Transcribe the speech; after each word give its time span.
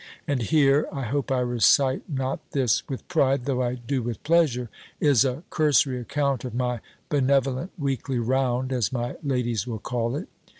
And 0.27 0.41
here 0.41 0.87
(I 0.91 1.03
hope 1.03 1.31
I 1.31 1.41
recite 1.41 2.09
not 2.09 2.39
this 2.53 2.81
with 2.89 3.07
pride, 3.07 3.45
though 3.45 3.61
I 3.61 3.75
do 3.75 4.01
with 4.01 4.23
pleasure) 4.23 4.67
is 4.99 5.23
a 5.23 5.43
cursory 5.51 5.99
account 6.01 6.43
of 6.43 6.55
my 6.55 6.79
benevolent 7.09 7.69
weekly 7.77 8.17
round, 8.17 8.73
as 8.73 8.91
my 8.91 9.15
ladies 9.21 9.67
will 9.67 9.77
call 9.77 10.15
it. 10.15 10.27